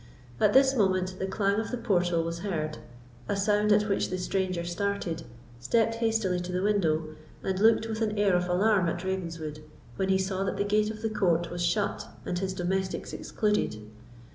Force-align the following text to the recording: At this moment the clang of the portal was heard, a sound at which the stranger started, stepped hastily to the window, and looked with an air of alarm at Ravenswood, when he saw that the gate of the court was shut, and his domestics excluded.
At 0.39 0.53
this 0.53 0.73
moment 0.75 1.19
the 1.19 1.27
clang 1.27 1.59
of 1.59 1.69
the 1.69 1.77
portal 1.77 2.23
was 2.23 2.39
heard, 2.39 2.79
a 3.29 3.35
sound 3.35 3.71
at 3.71 3.87
which 3.87 4.09
the 4.09 4.17
stranger 4.17 4.63
started, 4.63 5.21
stepped 5.59 5.93
hastily 5.93 6.39
to 6.39 6.51
the 6.51 6.63
window, 6.63 7.09
and 7.43 7.59
looked 7.59 7.87
with 7.87 8.01
an 8.01 8.17
air 8.17 8.33
of 8.33 8.49
alarm 8.49 8.89
at 8.89 9.03
Ravenswood, 9.03 9.63
when 9.97 10.09
he 10.09 10.17
saw 10.17 10.43
that 10.43 10.57
the 10.57 10.63
gate 10.65 10.89
of 10.89 11.03
the 11.03 11.09
court 11.11 11.51
was 11.51 11.63
shut, 11.63 12.07
and 12.25 12.39
his 12.39 12.55
domestics 12.55 13.13
excluded. 13.13 13.75